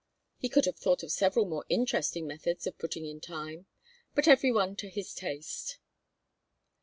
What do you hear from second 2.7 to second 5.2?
putting in time; but every one to his